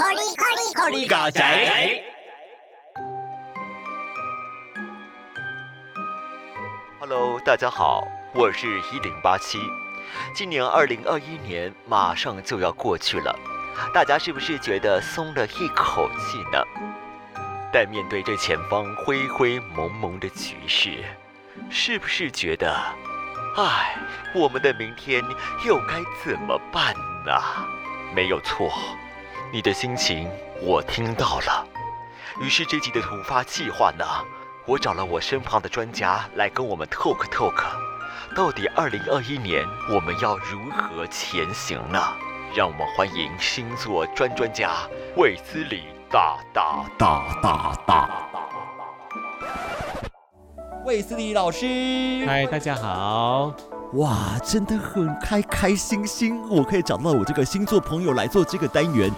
[0.00, 2.02] 哈利嘎仔。
[6.98, 9.58] Hello，大家好，我是一零八七。
[10.34, 13.38] 今年二零二一年马上就要过去了，
[13.92, 16.64] 大家是不是觉得松了一口气呢？
[17.70, 21.04] 但面对这前方灰灰蒙蒙的局势，
[21.68, 22.74] 是不是觉得，
[23.58, 23.98] 唉，
[24.34, 25.22] 我们的明天
[25.66, 26.94] 又该怎么办
[27.26, 27.32] 呢？
[28.14, 28.72] 没有错，
[29.52, 30.30] 你的心情
[30.62, 31.66] 我听到了。
[32.40, 34.04] 于是这集的突发计划呢，
[34.64, 37.64] 我找了我身旁的专家来跟我们 talk talk，
[38.36, 42.00] 到底二零二一年我们要如何前行呢？
[42.54, 44.70] 让我们欢迎星座专专家
[45.16, 48.30] 卫斯理大大大大大。
[50.84, 53.52] 卫斯理老师，嗨，大家好。
[53.94, 59.10] 哇，真的很开开心心，我可以找到我这个星座朋友来做这个单元，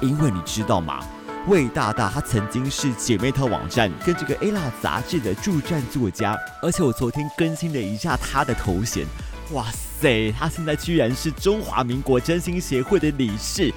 [0.00, 1.04] 因为你知道吗？
[1.46, 9.04] 魏大大他曾经是姐妹淘网站跟这个 Alla 杂志的助战作家，而且我昨天更新了一下他的头衔，
[9.52, 13.72] 哇塞，他现在居然是中华民国真心协会的理事。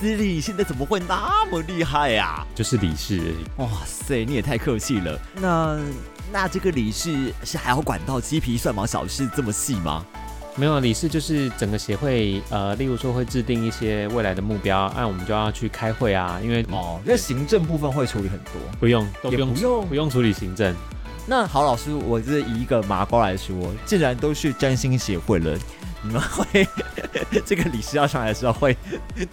[0.00, 2.44] 司理现在怎么会那么厉害呀？
[2.54, 3.62] 就是理事而已。
[3.62, 5.20] 哇塞，你也太客气了。
[5.34, 5.78] 那
[6.32, 10.04] 那这个理事是还要管到鸡皮蒜毛小事这么细吗？
[10.58, 20.74] 没有，理事就是整个协会，呃，例如说会制定一些未来的目标，那我们就要去开会啊，因为哦，那行政部分会处理很多，不用，都不用，不用，不用处理行政。
[21.26, 23.54] 那好，老师，我是以一个麻瓜来说，
[23.86, 25.56] 既然都是占星协会了。
[26.02, 26.66] 你们会
[27.44, 28.76] 这个理师要上来的时候会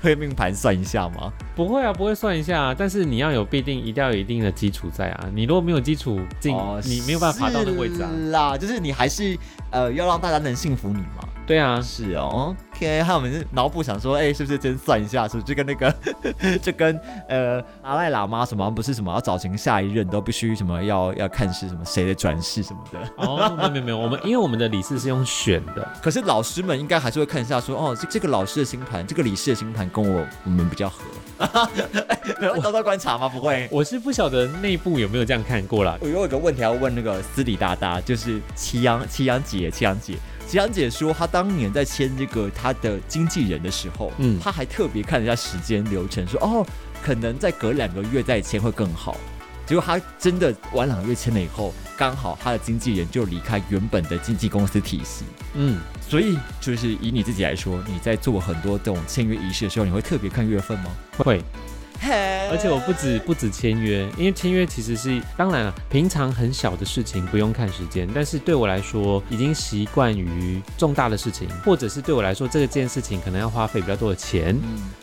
[0.02, 1.32] 推命盘算一下吗？
[1.56, 5.30] 不会啊，不会算一下，但是你要有必定，一定要有一定的基础在啊。
[5.34, 8.10] 你如果没有基础进，你没有办法爬到那个位置啊。
[8.32, 9.38] 啦，就是你还是
[9.72, 11.28] 呃要让大家能信服你嘛。
[11.46, 12.56] 对啊，是哦。
[12.80, 15.28] 有我们脑补想说，哎，是不是真算一下？
[15.28, 15.96] 是不是就跟那个，
[16.62, 23.00] 就跟呃阿赖喇嘛什么不是什么要找寻下一任都必须什么要要看是什么谁的转世什么的？
[23.18, 31.04] 哦，没有没有我们因为我们的理事是用选的，可是老师们应该还是会看一下说，哦，这这个老师的星盘，这个理事的星盘跟我我们比较合。
[32.40, 33.30] 没有，偷偷观察吗？
[33.30, 35.98] 不会，我是不晓得内部有没有这样看过啦。
[36.02, 40.16] 我有一个问题要问那个私底大大，就是祁阳祁阳姐祁阳姐。
[40.56, 46.66] 吉阳姐说，她当年在签这个她的经纪人的时候，嗯，她还特别看了一下时间流程，说哦，
[47.04, 49.18] 可能再隔两个月再签会更好。
[49.66, 60.86] 结果她真的晚两个月签了以后，刚好她的经纪人就离开原本的经纪公司体系，嗯，所以就是以你自己来说，你在做很多这种签约仪式的时候，你会特别看月份吗？
[61.18, 61.44] 会。
[62.52, 74.56] 而且我不止不止签约，因为签约其实是当然了，平常很小的事情不用看时间，但是对我来说已经习惯于重大的事情，或者是对我来说这个件事情可能要花费比较多的钱，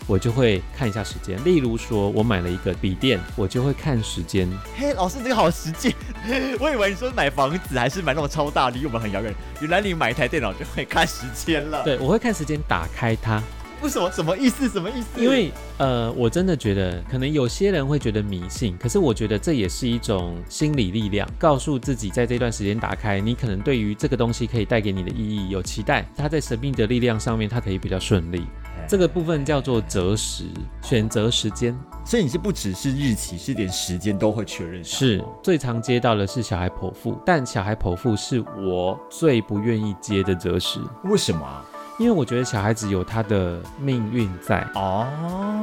[0.07, 1.43] 我就会看一下时间。
[1.45, 4.49] 例如说我买了一个笔电，我就会看时间。
[4.77, 5.95] 嘿，老师这个好实际，
[6.61, 11.83] 我以为你说买房子还是买那种超大，离我们很遥远，原来你买一台电脑就会看时间了。
[11.83, 13.43] 对，我会看时间，打开它。
[13.83, 14.11] 为什么？
[14.13, 14.69] 什么意思？
[14.69, 15.21] 什么意思？
[15.21, 28.47] 因为呃，我真的觉得，可能有些人会觉得迷信，可是我觉得这也是一种心理力量，告诉自己在这段时间打开，你可能对于这个东西可以带给你的意义有期待，它在神秘的力量上面，它可以比较顺利。
[28.89, 30.45] 这个部分叫做择时，
[30.83, 31.77] 选择时间。
[32.05, 34.83] 所以你是不只是日期，是连时间都会确认。
[34.83, 40.81] 是最常接到的是小孩剖腹，但小孩剖腹是我最不愿意接的择时。
[41.05, 41.65] 为什么？
[42.03, 45.07] 因为我觉得小孩子有他的命运在哦，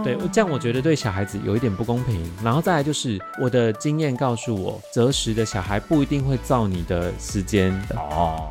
[0.06, 2.32] 对，这样我觉得对小孩子有一点不公平。
[2.42, 8.50] 然后再来就是我的经验告诉我，择时的小孩不一定会照你的时间的哦。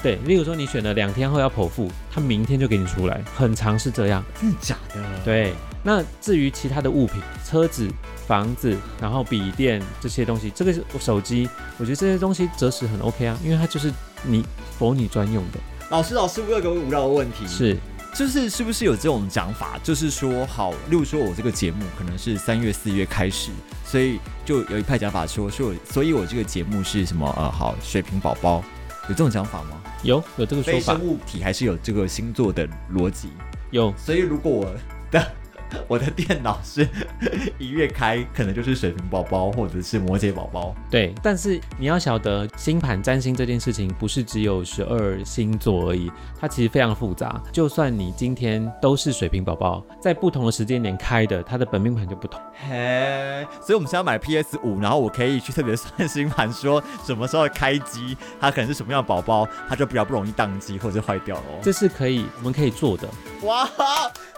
[0.00, 4.24] 对，例如说你选了两天后要剖腹，他明天就给你出来，很长是这样。
[4.40, 5.02] 真的假的？
[5.24, 5.52] 对。
[5.82, 7.88] 那至于其他的物品，车子、
[8.28, 13.92] 房子，然后笔电这些东西，这个手机，我觉得这些东西择时很 OK 啊，因为它就是
[14.22, 14.44] 你
[14.78, 15.58] 否你专用的。
[15.90, 17.74] 老师，老师，我有个无聊的问题，是，
[18.14, 23.50] 就是是不是有这种讲法，就是说，好，例如说我这个节目可能是三月、四月开始，
[23.86, 27.26] 所以就有一派讲法说，说，所以我这个节目是什么？
[27.38, 28.62] 呃，好，水瓶宝宝，
[29.04, 29.80] 有这种讲法吗？
[30.02, 30.92] 有，有这个说法。
[30.92, 33.28] 生物体还是有这个星座的逻辑？
[33.70, 34.70] 有，所以如果我
[35.10, 35.26] 的。
[35.86, 36.86] 我的电脑是
[37.58, 40.74] 一月开，可能就是水瓶宝宝或者是摩羯宝宝。
[40.90, 46.10] 对，但是你要晓得，星盘占星这件事情不是只有十二星座而已，
[46.40, 47.40] 它其实非常复杂。
[47.52, 52.40] 就算你今天都是水瓶宝宝，在不同的时间点开的，它的本命盘就不同。
[52.68, 61.60] 嘿，所以我们现在买 PS 五，然后我可以去特别算 星盘，说什么时候开机，它可能是什么样的宝宝，它就比较不容易宕机或者坏掉哦。
[61.62, 63.08] 这是可以，我们可以做的。
[63.42, 63.64] 哇，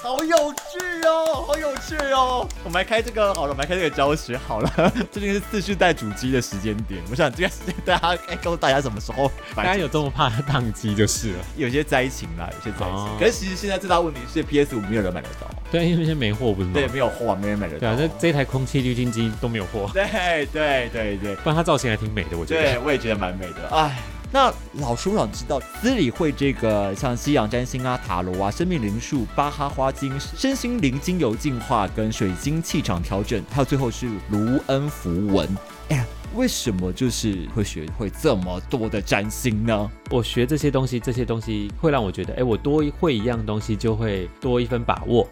[0.02, 2.46] 好有趣哦，好有趣哦！
[2.64, 4.92] 我们来开这个好了，我们来开这个教学好了。
[5.10, 9.30] 最近是次世代主机的时间点，我想这段时间大家该告诉大家什么时候。
[9.54, 13.18] 大家有这么怕宕机就是了，有些灾情啦，有些灾情。
[13.18, 15.48] 可是其实现在最大问题是 PS 五没有人买得到。
[15.70, 16.74] 对，因为现在没货不是吗？
[16.74, 17.80] 对，没有货，没人买得到。
[17.80, 19.90] 对啊，这这台空气滤清机都没有货。
[19.92, 20.04] 对
[20.52, 22.62] 对对对，不然它造型还挺美的，我觉得。
[22.62, 23.68] 对，我也觉得蛮美的。
[23.76, 23.96] 哎。
[24.32, 35.48] 那老师，我想知道，司理会这个像西洋占星啊、塔罗啊、生命灵数、巴哈花精、身心灵精油净化跟水晶气场调整，还有最后是卢恩符文。
[35.88, 36.06] 哎呀，
[36.36, 39.90] 为什么就是会学会这么多的占星呢？
[40.10, 45.28] 我学这些东西，这些东西会让我觉得，哎，我多会一样东西，就会多一分把握。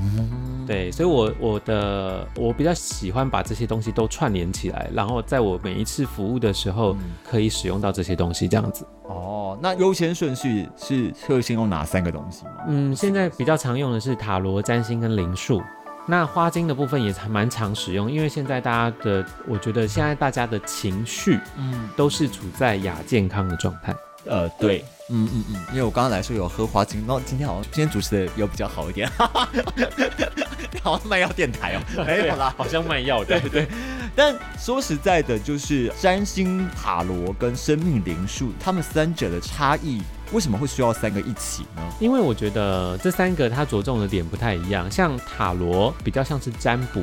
[0.00, 6.96] 嗯，对，所以，我我的我比较喜欢把这些东西都串联起来，然后在我每一次服务的时候，
[7.28, 8.86] 可以使用到这些东西，这样子。
[9.04, 12.52] 哦，那优先顺序是会先用哪三个东西吗？
[12.68, 15.62] 嗯，现在比较常用的是塔罗、占星跟灵数。
[16.04, 23.94] 那花精的部分也蛮常使用，因为现在大家的，我觉得现在大家的情绪，嗯，都是处在亚健康的状态。
[24.26, 24.84] 呃，对。
[25.12, 29.08] 嗯嗯嗯，因为我刚刚来说有喝花精，然后今天好像今天主持的有比较好一点，
[30.82, 33.68] 好像卖药电台哦， 没有啦，好像卖药对对。
[34.16, 41.82] 但说实在的，就是占星、塔罗跟生命灵数，他们三者的差异，为什么会需要三个一起呢？
[42.00, 47.02] 因为我觉得这三个它着重的点不太一样，像塔罗比较像是占卜，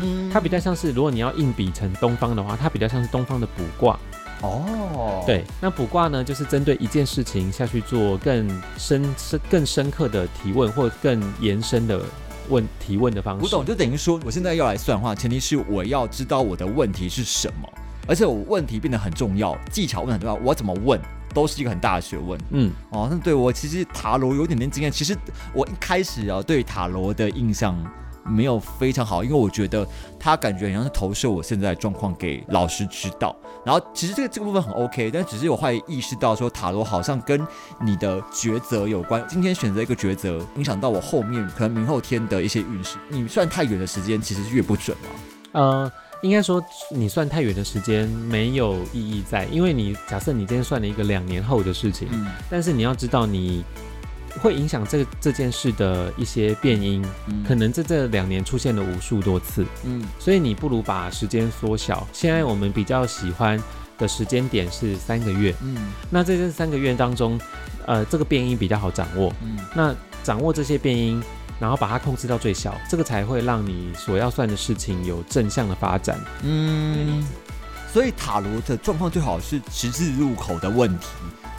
[0.00, 3.98] 嗯，它比较像是如果你要硬比成东方的话，它比较像是东方的卜卦。
[4.42, 12.00] 哦，对，那卜卦呢，就是针对一件事情下去做更深深、更深刻的提问，或更延伸的
[12.48, 13.40] 问提问的方式。
[13.40, 17.68] 不懂就等于说，我现在要来算的话，前提是我要知道我的问题是什么，
[18.08, 21.00] 而且我问题变得很重要，技巧问很重要，我怎么问
[21.32, 22.36] 都是一个很大的学问。
[22.50, 25.16] 嗯，哦，那对我其实塔罗有点点经验，其实
[25.54, 27.76] 我一开始啊对塔罗的印象。
[28.24, 29.86] 没有非常好，因为我觉得
[30.18, 33.34] 他感觉好像是投射我现在的状况给老师知道。
[33.64, 37.40] 然后其实这个这个部分很 OK，但只是我会意识到说塔罗好像跟
[37.80, 39.24] 你的抉择有关。
[39.28, 42.96] 今天选择一个抉择，影响到我后面可能明后天的一些运势。
[43.08, 45.08] 你算太远的时间，其实越不准嘛。
[45.52, 45.92] 呃，
[46.22, 52.08] 应该说你算太远的时间没有意义在，因为你假设你今天算了一个两年后的事情，
[52.50, 53.64] 但是你要知道你。
[54.40, 57.04] 会影响这这件事的一些变因，
[57.46, 62.06] 可能在这两年出现了无数多次，嗯，所以你不如把时间缩小。
[62.12, 63.62] 现在我们比较喜欢
[63.98, 65.76] 的时间点是三个月，嗯，
[66.10, 67.38] 那在这三个月当中，
[67.86, 71.22] 呃，这个变因比较好掌握，嗯，那掌握这些变因，
[71.60, 77.22] 然后把它控制到最小，这个才会让你所要算的事情有正向的发展，嗯，
[77.92, 81.06] 所以塔罗的状况最好是十字路口的问题。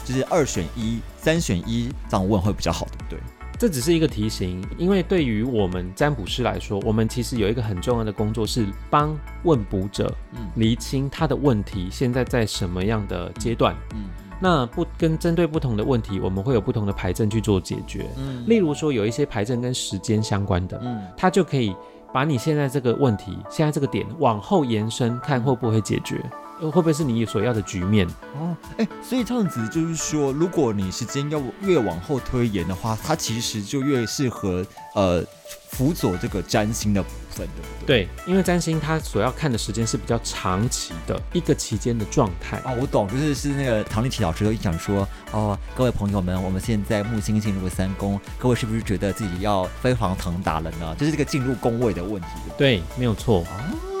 [0.04, 3.32] 就是二选一、三选一这样问会比较好，对不对？
[3.56, 10.12] 这只是一个提醒，因为对于我们占卜师来说，我们其实有一个很重要的工作是帮问卜者
[10.56, 13.74] 厘清他的问题现在在什么样的阶段。
[13.94, 14.06] 嗯，
[14.40, 18.10] 那不跟针对不同的问题，我们会有不同的牌阵去做解决。
[18.18, 21.74] 嗯，例如说有一些牌阵跟时间相关的，嗯，它就可以
[22.12, 26.20] 把你现在这个问题、现在这个点往后延伸，看会不会解决。
[26.60, 28.56] 会不会是你所要的局面哦？
[28.78, 34.64] 哎，所以这样子就是说，如果你时间要越往后推延的话，它其实就越适合
[34.94, 35.22] 呃
[35.70, 38.06] 辅佐这个占星的部分，对不对？
[38.06, 50.94] 对，因为占星它所要看的时间是比较长期的一个期间的状态哦，我懂，就是是那个唐立奇老师一讲说哦，各位朋友们，我们现在木星进入三宫，各位是不是觉得自己要飞黄腾达了呢？
[50.98, 52.28] 就是这个进入宫位的问题。
[52.56, 53.40] 对，没有错。
[53.40, 53.93] 哦。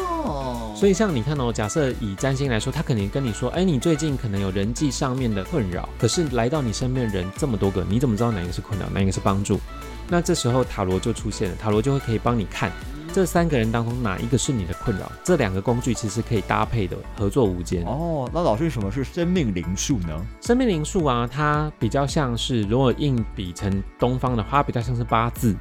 [0.74, 9.60] 所以像你看哦，假设以占星来说，他肯定跟你说，哎，你最近可能有人际上面的困扰，可是来到你身边的人这么多个，你怎么知道哪一个是困扰，哪一个是帮助？
[10.08, 12.70] 那这时候塔罗就出现了，塔罗就会可以帮你看
[13.12, 15.10] 这三个人当中哪一个是你的困扰。
[15.22, 17.84] 这两个工具其实可以搭配的，合作无间。
[17.84, 20.26] 哦，那老师什么是生命灵数呢？
[20.40, 25.54] 生命灵数啊，它比较像是如果硬比成东方的话，比较像是八字。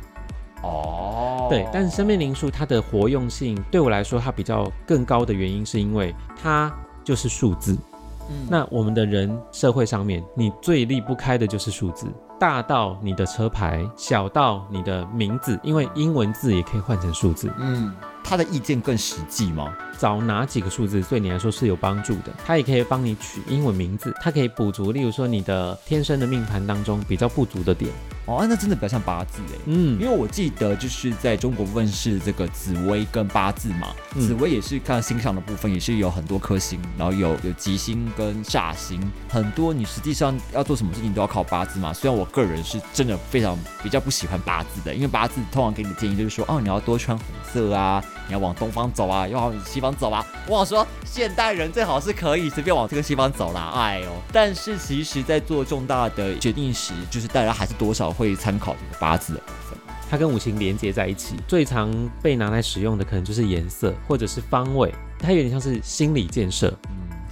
[0.64, 7.78] 哦，对，但是生命灵数它的活用性对我来说，它比较更高的原因是因为它就是数字。
[8.30, 12.08] 嗯，那我们的人社会上面，你最离不开的就是数字，
[12.40, 17.52] 大到你的车牌，小到你的名字，因为英文字也可以换成数字。
[17.60, 17.94] 嗯，
[18.24, 19.74] 他的意见更实际吗？
[20.00, 22.34] 找哪几个数字对你来说是有帮助的？
[22.46, 27.92] 它也可以帮你取英文名字，它可以补足，例如说你的天生的命盘当中比较不足的点。
[28.26, 29.60] 哦，那真的比较像八字哎。
[29.66, 39.00] 嗯，因为我记得就是在中国部分是这个紫薇跟八字嘛，紫薇也是看星象的部分，也是有很多颗星，然后有有吉星跟煞星，
[39.30, 41.94] 很多你实际上要做什么事情都要靠八字嘛。
[41.94, 50.26] 虽然我个人是真的非常比较不喜欢八字的，因为八字通常给你的建议就是说，哦，你要多穿红色啊，你要往东方走啊，要往西方走啊。
[50.48, 54.12] 我想说，现代人最好是可以随便往这个西方走啦，哎呦！
[54.32, 59.78] 但是其实，在做重大的决定时，就是大家还是多少会参考这个八字的部分，
[60.10, 61.36] 它跟五行连接在一起。
[61.48, 66.74] 最常被拿来使用的，可能就是颜色或者是方位，它有点像是心理建设。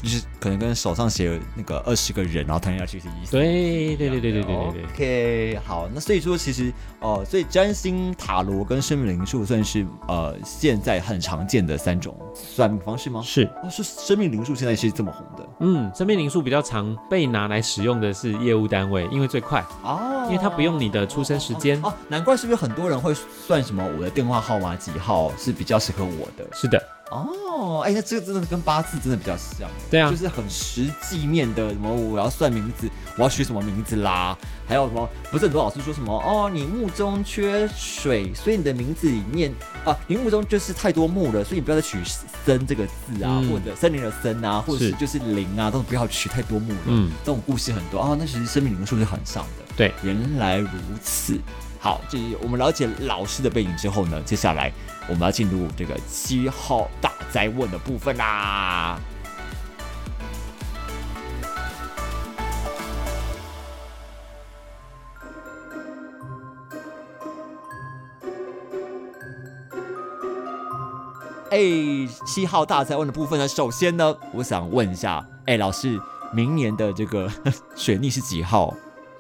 [0.01, 3.31] 就是可能跟手上写那个二十个人，然后谈下去是意思。
[3.31, 4.84] 对对对对对对对对。
[4.93, 13.22] OK，好，那所以说其实哦，所以占星塔罗跟生命灵数算是呃现在很常见的三种算命方式吗？
[13.24, 13.43] 是。
[13.63, 15.50] 哦，是生命灵数现在是这么红的。
[15.60, 23.13] 嗯，生命灵数比较常被拿来使用的是业务单位，因为最快哦，因为它不用你的出生时间哦，难怪是不是很多人会
[23.46, 26.48] 算什么我的电话号码几号是比较适合我的？
[26.53, 26.81] 是的。
[27.12, 39.53] 哦，哎，那这个真的跟八字真的比较像，对啊，就是很实际面的，什么我要算名字，我要取什么名字啦，还有什么，不是很多老师说什么哦，你木中缺水，所以你的名字里面
[39.84, 41.98] 啊，你木中就是太多木了，所以你不要再取
[42.46, 44.91] 森这个字啊，或者森林的森啊，或者是。
[45.01, 50.70] 就是林啊，都不要取太多木了，嗯，这种故事很多啊，那其实生命灵数是很上的，对，原来如
[51.03, 51.39] 此。
[51.83, 54.71] 好，这我们了解老师的背景之后呢，接下来
[55.09, 59.00] 我们要进入这个七号大灾问的部分啦。
[71.50, 71.57] 哎，
[72.27, 76.00] 七号大灾问的部分呢，首先呢，我想问一下，哎，老师，
[76.31, 77.27] 明年的这个
[77.75, 78.71] 水逆是几号？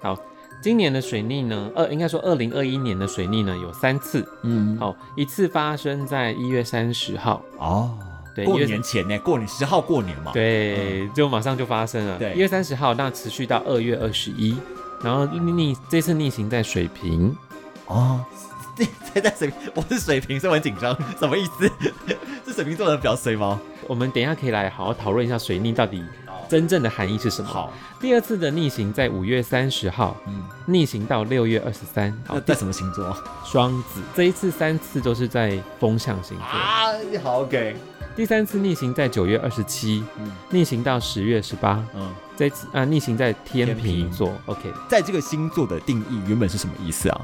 [0.03, 0.15] 好。
[0.61, 7.97] 今年的水逆呢，二应该说二零二一年的水逆呢有三次，嗯，好，一次发生在一月三十号，哦，
[8.35, 14.55] 对，过年前呢，过年十号过年嘛，对，就马上就发生了，对，一月三十号，那持续到二月二十一，
[15.03, 17.35] 然后逆这次逆行在水平，
[17.87, 18.23] 哦，
[19.13, 21.69] 在 在水，我是水瓶，所以我很紧张，什么意思？
[22.45, 23.59] 是水瓶座的比较水吗？
[23.87, 26.03] 我们等一下可以来好好讨论一下水逆到底。
[26.51, 27.47] 真正的含义是什么？
[27.47, 32.13] 好，第二次的逆行在五月三十号，嗯，逆行到六月二十三。
[32.27, 33.15] 那在什么星座？
[33.45, 34.01] 双子。
[34.13, 36.91] 这一次三次都是在风象星座啊。
[37.23, 37.77] 好，OK。
[38.17, 44.33] 第三次逆行在九月二十七，嗯，逆行到十月十八，嗯，这次啊逆行在天平座。
[44.47, 47.21] OK，在这个星座的定义原本是什么意思啊？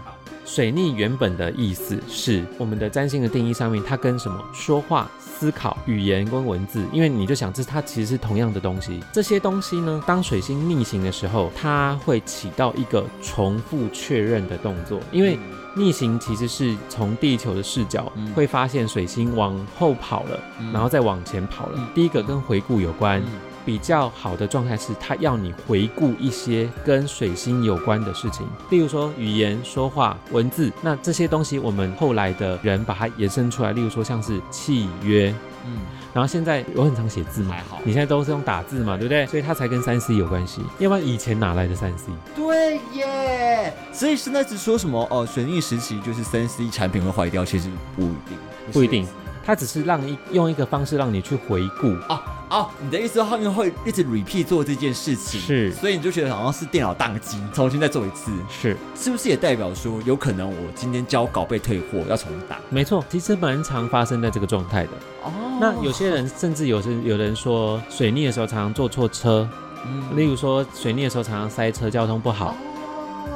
[0.47, 9.03] 水逆原本的意思是我们的占星的定义上面，它跟什么说话、思考、语言跟文字，因为你就想这它其实是同样的东西。
[9.11, 15.01] 这些东西呢，当水星逆行的时候，它会起到一个重复确认的动作。
[15.11, 15.37] 因为
[15.75, 20.39] 逆行其实是从地球的视角会发现水星往后跑了，
[20.71, 21.89] 然后再往前跑了。
[21.93, 23.21] 第一个跟回顾有关。
[23.67, 30.71] 比较好的状态是，他要你回顾一些跟水星有关的事情，例如说语言、说话、文字。
[30.81, 35.79] 那这些东西，我们后来的人把它延伸出来，例如说像是契约，嗯。
[36.13, 39.27] 然后现在我很常写字嘛，你现在都是用打字嘛，对不对？
[39.27, 42.05] 所以它才跟三 C 有关系，要不然以前哪来的三 C？
[42.37, 43.73] 对耶。
[43.91, 48.37] 所以现在只说什么哦，水逆时期就是三 C 产品会坏掉，其实不一定，
[48.71, 49.05] 不一定。
[49.47, 52.69] 它只是让一用一个方式让你去回顾啊啊！
[52.81, 62.57] 你的意思后面会一直 repeat 做这件事情，是，所以你就觉得好像是电脑宕机，重新再做一次，是，是不是也代表说有可能我今天交稿被退货要重打？
[62.69, 64.89] 没错，其实蛮常发生在这个状态的。
[65.23, 69.47] 哦，那有些人甚至有时有人说水逆的时候常常坐错车，
[69.85, 72.53] 嗯，例如说水逆的时候常常塞车，交通不好。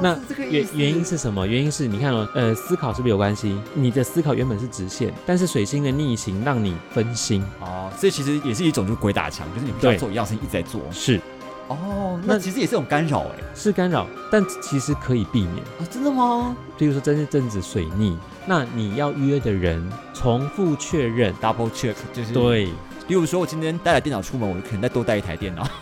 [0.00, 0.18] 那
[0.50, 1.46] 原原因是什么？
[1.46, 3.56] 原因是你看哦，呃，思考是不是有关系？
[3.74, 10.80] 你的思考原本是直线，但是水星的逆行让你分心哦，所以其实也是一种就是鬼打墙，就是你不要做一样事情一直在做。
[10.90, 11.20] 是，
[11.68, 16.56] 哦，那其实也是一种干扰哎，是干扰，但其实可以避免啊，真的吗？
[16.76, 22.68] 比如说真是正子水逆，那你要约的人重复确认，double check，就是对。
[23.08, 25.66] 比如说我今天带了电脑出门，我可能再多带一台电脑。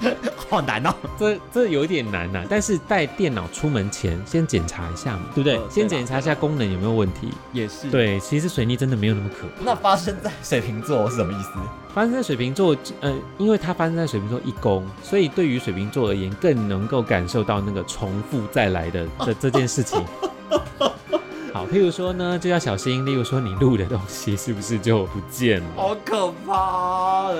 [0.48, 2.42] 好难哦，这这有点难呐。
[2.48, 5.60] 但是带电脑出门前先检查一下嘛，对不对？
[5.70, 7.28] 先检查一下功能有没有问题。
[7.52, 7.90] 也是。
[7.90, 9.64] 对，其实水逆真的没有那么可怕。
[9.64, 11.50] 那发生在水瓶座是什么意思？
[11.94, 20.02] 发生在水瓶座，呃，因为它发生在水瓶座一宫，所以对于水瓶座而言，更能够感受到那个重复再来的这 这件事情。
[21.52, 23.04] 好，譬如说呢，就要小心。
[23.04, 25.66] 例如说，你录的东西是不是就不见了？
[25.76, 27.32] 好可怕！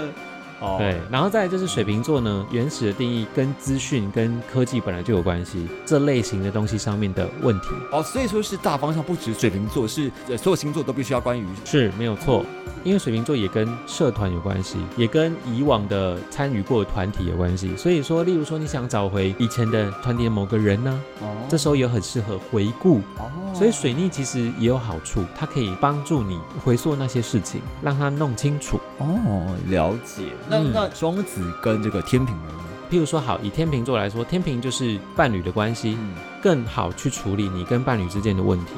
[0.61, 7.69] 哦，对，然后再就是水瓶座呢，原始的定义跟资讯跟科技本来就有关系，这类型的东西上面的问题。
[7.93, 12.45] 哦，所以说是大方向不止水瓶座，是所有星座都必须要关于是没有错，
[12.83, 17.77] 因为水瓶座也跟社团有关系，也跟以往的参与过的团体有关系。
[17.77, 22.99] 所以说，例如说你想找回以前的团体的某个人呢，哦，这时候也很适合回顾。
[23.19, 28.81] 哦，所以水逆其实也有好处，它可以帮助你回溯那些事情，让它弄清楚。
[28.99, 30.25] 哦，了解。
[30.49, 32.55] 那那双子跟这个天平呢？
[32.90, 35.99] 譬如说，好，以天平座来说，天平就是伴侣的关系，
[36.43, 38.73] 更好去处理你跟伴侣之间的问题。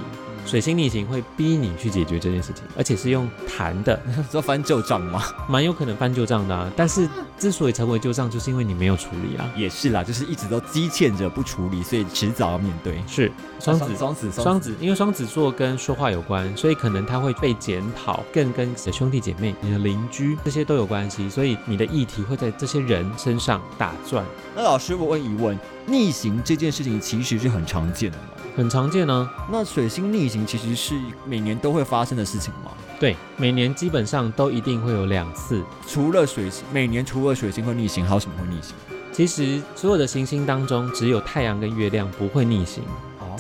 [0.50, 4.02] 水星逆行会逼你去解决这件事情，而且是用谈的，
[4.33, 5.23] 说翻旧账吗？
[5.49, 6.69] 蛮有可能翻旧账的，啊。
[6.76, 9.49] 但是之所以成为旧账，就是因为你没有处理啊。
[9.57, 13.00] 也是啦，就是一直都积欠着不处理，所以迟早要面对。
[13.07, 13.30] 是
[13.61, 24.25] 双子，双子，双子，因为双子座跟说话有关，所以可能他会被检讨，更跟你的兄弟姐妹、你的邻居这些都有关系，所以你的议题会在这些人身上打转。
[24.57, 28.25] 那老师，我问一问，逆行这件事情其实是很常见的吗？
[28.61, 29.26] 很常见呢。
[29.50, 32.73] 那水星逆行其实是每年都会发生的事情吗？
[33.00, 35.64] 对，每年基本上都一定会有两次。
[35.87, 38.75] 除了水星，每年除了水星会逆行，还有什么会逆行？
[39.14, 42.85] 其实所有的行星当中，只有太阳跟月亮不会逆行。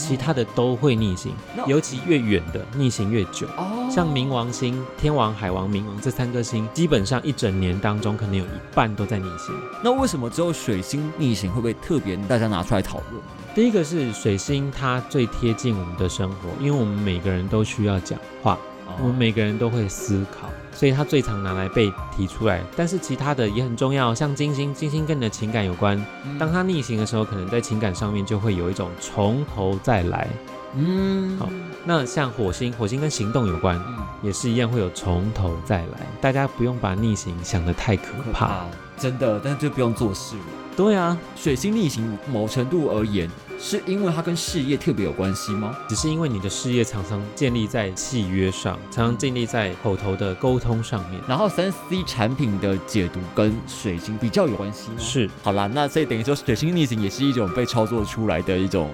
[0.06, 1.32] 其他的都会逆行，
[1.66, 3.46] 尤其越远的逆行越久。
[3.56, 9.54] 哦，像冥王星、天王、海王、冥王这三颗星，基本上一整年当中可能有一半都在逆行。
[9.82, 13.22] 那为什么只有水星逆行会不会特别大家拿出来讨论？
[13.54, 18.58] 第一个是水星，它最贴近我们的生活，因为我们每个人都需要讲话，
[18.98, 20.48] 我们每个人都会思考。
[20.72, 26.02] 所以它最常拿来被提出来，但是其他的也很重要，像金星，金星跟你的情感有关。
[26.38, 30.28] 当它逆行的时候，可能在情感上面就会有一种从头再来。
[30.76, 31.48] 嗯，好，
[31.84, 33.82] 那像火星，火星跟行动有关，
[34.22, 36.06] 也是一样会有从头再来。
[36.20, 38.64] 大家不用把逆行想得太可怕，
[38.96, 40.42] 真的，但是就不用做事了。
[40.76, 43.28] 对啊，水星逆行，某程度而言。
[43.62, 45.76] 是因为它跟事业特别有关系吗？
[45.86, 51.20] 只是因为你的事业常常建立在契约上，常常建立在口头的沟通上面。
[51.28, 54.96] 然后三 C 产品的解读跟水星比较有关系吗。
[54.98, 58.90] 是，好啦，那所以等于说水星逆行也是一种被操作出来的一种，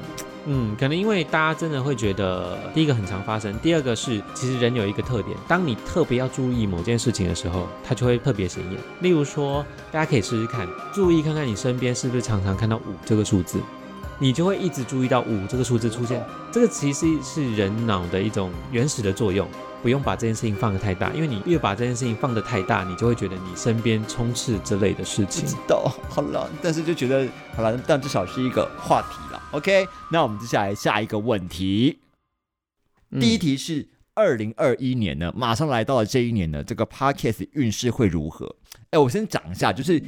[0.46, 8.80] 嗯，可能因为大家真的会觉得，第一个很常发生，第二个是其实人有一个特点，当你特别要注意某件事情的时候，它就会特别显眼。
[9.00, 13.60] 例如说，大家可以试试看，注意看看你身边是不是常常看到五这个数字。
[14.18, 19.46] 你就会一直注意到五这个数字出现，这个其实是人脑的一种原始的作用，
[19.82, 25.46] 不用把这件事情放得太大，因为你越把这件事情放得太大，你就会觉得你身边充斥这类的事情。
[25.46, 29.42] 知道，好了，但是就觉得好了，但至少是一个话题了。
[29.52, 31.98] OK，那我们接下来下一个问题，
[33.20, 38.56] 第一题是二零二一年呢，马上来到了这一年呢，这个 Podcast 运势会如何？
[38.90, 40.02] 哎，我先讲一下，就是。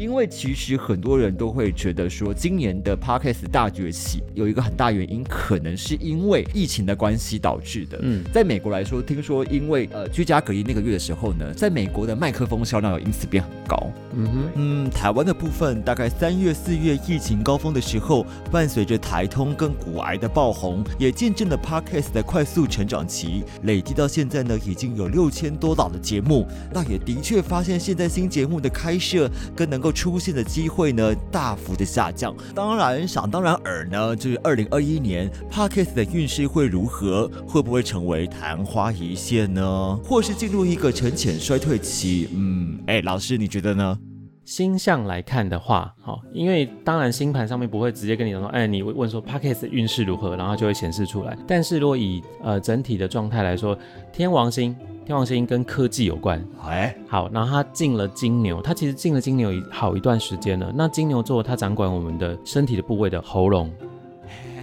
[0.00, 7.98] 因为其实很多人都会觉得说，今年的 podcast 大崛起有一个很大原因，可能是因为疫情的关系导致的。
[8.00, 13.76] 嗯，在美国来说，听说因为呃居家隔离那个月的时候呢，在美国的麦克风销量有因此变很高。
[14.14, 26.46] 嗯哼，嗯，台湾的部分大概三月四月疫情高峰的时候，伴随着台通跟骨癌的爆红，也见证了 podcast 的快速成长期，累计到现在呢已经有六千多档的节目。
[26.72, 32.34] 那也的确发现现在新节目的开设跟能够出现的机会呢，大幅的下降。
[32.54, 37.30] 当然，想当然耳呢，就是二零二一年 Podcast 的运势会如何？
[37.46, 39.98] 会不会成为昙花一现呢？
[40.04, 42.28] 或是进入一个沉潜衰退期？
[42.32, 43.98] 嗯，哎，老师，你觉得呢？
[44.44, 51.36] 星象来看的话，好，因为当然星盘上面不会直接跟你说，哎，你问说 Podcast 运势如何，然后就会显示出来。
[51.46, 53.78] 但是如果以呃整体的状态来说，
[54.12, 54.76] 天王星。
[55.06, 60.72] 天王星跟科技有关，哎，好，然后它进了金牛，它其实进了金牛好一段时间了。
[60.72, 63.72] 那金牛座它掌管我们的身体的部位的喉咙，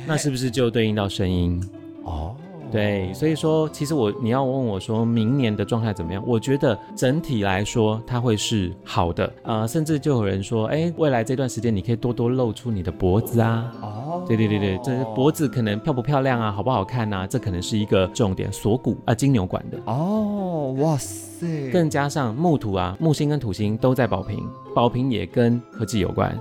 [0.05, 1.61] 那是不是就对应到声音？
[2.03, 2.33] 哦。
[2.71, 6.23] 对，所以说，其实我你要问我说明年的状态怎么样？
[6.25, 13.71] 我觉得整体来说它会是好的，呃，甚至就有人说，哎，未来这段时间你可以多多露出你的脖子啊。
[13.81, 17.25] 哦，对对对对，这脖子可能漂不漂亮啊，好不好看啊？
[17.27, 18.51] 这可能是一个重点。
[18.51, 19.77] 锁骨啊，金牛管的。
[19.85, 21.69] 哦，哇塞！
[21.69, 26.35] 更加上木土啊，木星跟土星都在宝瓶，宝瓶也跟科技有关，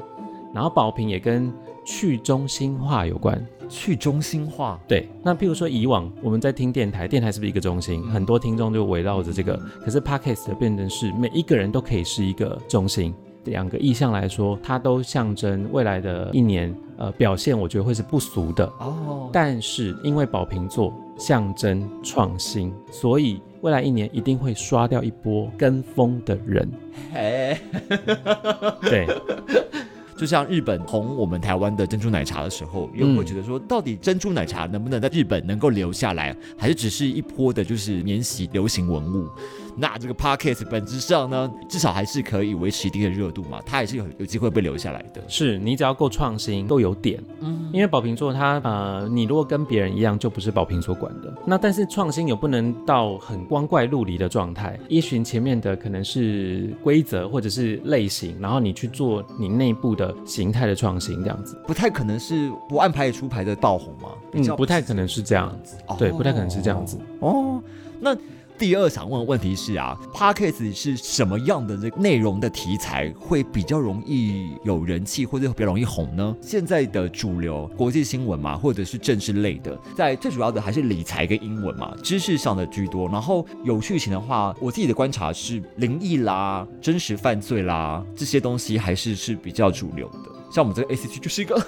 [0.54, 1.52] 然后宝瓶也跟
[1.84, 3.44] 去中心化有关。
[3.68, 5.08] 去中心化，对。
[5.22, 8.02] 那譬如说，以往我们在听电台，电台是不是一个中心？
[8.04, 9.60] 很多听众就围绕着这个。
[9.84, 13.14] 可是 podcast 变成是每一个人都可以是一个中心。
[13.44, 19.30] 两个意象来说，它都象征未来的一年，呃，表现我觉得会是不俗的哦。
[19.32, 23.40] 但是因为宝瓶座象征创新，所以。
[23.62, 26.70] 未来一年一定会刷掉一波跟风的人。
[28.82, 29.08] 对。
[30.16, 39.28] 就像日本红我们台湾的珍珠奶茶的时候，又会觉得说，到底珍珠奶茶能不能在日本能够留下来，还是只是一波的，就是免洗流行文物？
[39.78, 45.22] 那这个 podcast 本质上呢，至少还是可以维持一定的热度嘛，它还是有有机会被留下来的。
[45.28, 51.32] 是你只要够创新，够有点，嗯，因为宝瓶座它呃，你如果跟别人一样，就不是宝瓶所管的。
[51.44, 64.08] 那但是创新又不能到很光怪陆离的状态，依循前面的可能是规则或者是类型，然后你去做你内部的形态的创新，这样子不太可能是不按牌出牌的爆红吗？
[64.32, 66.98] 嗯，不太可能是这样子，对，不太可能是这样子。
[67.20, 67.62] 哦，
[68.00, 68.16] 那。
[68.58, 76.34] 第二想问的问题是啊，Podcast 是什么样的这内容的题材会比较容易有人气，或者比较容易红呢？
[76.40, 83.06] 现在的主流国际新闻嘛，或者是政治类的，在最主要的还是理财跟英文嘛，知识上的居多。
[83.08, 90.30] 然后有趣情的话，我自己的观察是灵异啦、真实犯罪啦这些东西还是是比较主流的。
[90.50, 91.62] 像我们这个 A C G 就是一个。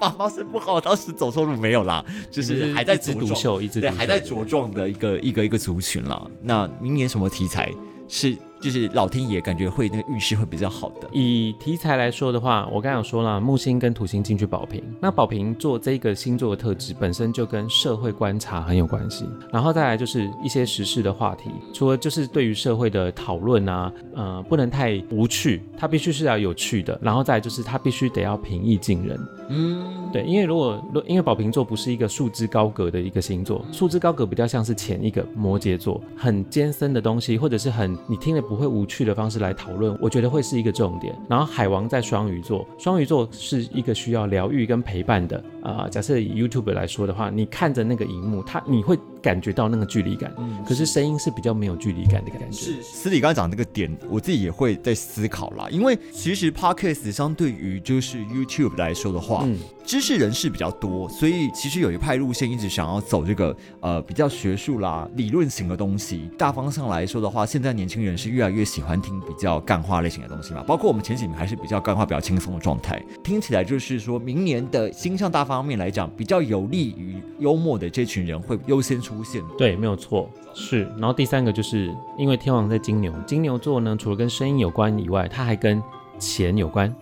[0.00, 6.26] 爸妈是不好，当时走错路没有啦，就是还在独秀，一直对还在茁壮的一个一个一个族群啦。
[6.42, 7.72] 那明年什么题材
[8.08, 8.36] 是？
[8.60, 11.06] 就是老天爷感觉会那个运势会比较好的。
[11.12, 19.28] 以题材来说的话，我刚刚有说了，木星跟土星进去宝瓶，那宝瓶座这个星座的特质本身就跟社会观察很有关系。
[19.52, 26.98] 然后再来就是一些时事的话题，除了就是对于社会的讨论啊，呃，不能太无趣，它必须是要有趣的。
[27.02, 29.20] 然后再来就是它必须得要平易近人。
[29.50, 38.54] 嗯，对，因为如果因为宝瓶座不是一个束之高阁的一个星座，束之高阁比较像是前一个摩羯座，很艰深的东西，或者是很你听了不。
[38.54, 41.12] 会无趣的方式来讨论，我觉得会是一个重点。
[41.28, 45.88] 然后海王在双鱼座，双鱼座是一个需要疗愈跟陪伴的啊。
[45.90, 48.96] 假设以 YouTube 来说的话，你看着那个荧幕，它你会。
[49.24, 52.58] 感觉到那个距离感，嗯，可是声音是比较没有距离感的感觉。
[52.58, 55.66] 是，司理刚才讲这个点，我自己也会在思考啦。
[55.70, 59.56] 因为其实 Podcast 相对于就是 YouTube 来说的话，嗯，
[59.86, 66.28] 知识人士比较多，所以其实有一派路线一直想要走这个呃比较学术啦、理论型的东西。
[66.36, 70.62] 大方向来说的话，现在年轻人是越来越喜欢听比较干话类型的东西嘛。
[70.64, 79.13] 包括我们前几年还是比较干话、比较轻松的状态，听起来就是说明年的星象大方面来讲，比较有利于幽默的这群人会优先出。
[79.14, 80.82] 出现对，没有错，是。
[80.98, 85.80] 然后第三个就是因为天王在金牛，金牛座呢，除了跟声音有关以外，它还跟
[86.18, 86.92] 钱有关，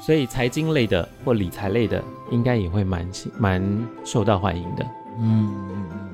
[0.00, 4.84] 所以财经类的或理财类的，应该也会蛮蛮受到欢迎的。
[5.18, 5.50] 嗯。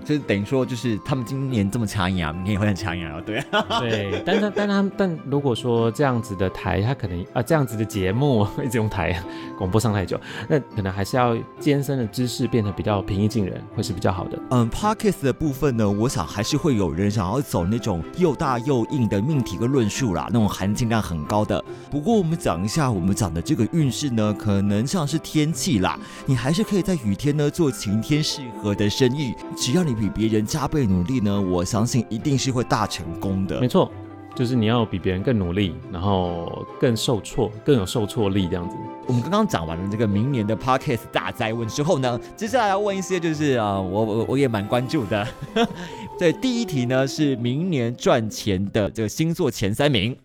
[0.05, 3.45] 就等于说，就是他们今年这么抢眼啊，明年也会很抢眼啊，对。
[3.79, 9.23] 对，但是，但他，但如果说这样子的台，他可能啊，这样子的节目一直用台
[9.59, 14.39] 广播上太久，那可能还是要艰深的知识变得比较平易近人，会是比较好的。
[14.51, 21.63] 嗯，Parkes 的部分呢，我想还是会有人想要走那种又大又硬的命题跟论述啦，那种含金量很高的。
[21.91, 29.99] 不过我们讲一下，我们讲的这个运势呢，可能像是天气啦，你还是可以在雨天呢做晴天适合的生意，只要你。
[29.99, 33.61] 比别人加倍努力呢，我相信一定是会大成功的。
[33.61, 33.91] 没错，
[34.33, 38.77] 就是你要比别人更努力，然后更受挫，更有受挫力这样子。
[39.09, 45.27] 我们刚刚讲完了这个明年的 Podcast 大灾问之后呢，接下来要问一些就是啊，我我我也蛮关注的。
[46.17, 50.17] 对，第一题呢是明年赚钱的这个星座前三名。